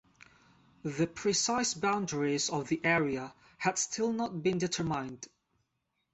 [0.81, 5.27] The precise boundaries of the area had still not been determined.